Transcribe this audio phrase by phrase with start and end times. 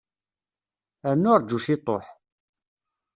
[1.13, 2.05] Rnu rju ciṭuḥ.